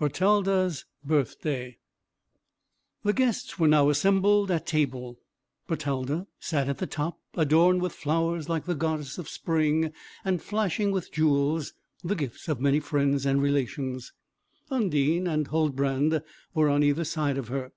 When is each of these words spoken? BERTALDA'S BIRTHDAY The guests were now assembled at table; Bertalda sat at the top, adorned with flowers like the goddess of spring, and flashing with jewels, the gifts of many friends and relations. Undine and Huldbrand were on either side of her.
BERTALDA'S 0.00 0.84
BIRTHDAY 1.04 1.78
The 3.04 3.12
guests 3.12 3.56
were 3.60 3.68
now 3.68 3.88
assembled 3.88 4.50
at 4.50 4.66
table; 4.66 5.20
Bertalda 5.68 6.26
sat 6.40 6.68
at 6.68 6.78
the 6.78 6.88
top, 6.88 7.20
adorned 7.36 7.80
with 7.80 7.92
flowers 7.92 8.48
like 8.48 8.64
the 8.64 8.74
goddess 8.74 9.16
of 9.16 9.28
spring, 9.28 9.92
and 10.24 10.42
flashing 10.42 10.90
with 10.90 11.12
jewels, 11.12 11.72
the 12.02 12.16
gifts 12.16 12.48
of 12.48 12.60
many 12.60 12.80
friends 12.80 13.24
and 13.24 13.40
relations. 13.40 14.12
Undine 14.72 15.28
and 15.28 15.46
Huldbrand 15.50 16.20
were 16.52 16.68
on 16.68 16.82
either 16.82 17.04
side 17.04 17.38
of 17.38 17.46
her. 17.46 17.70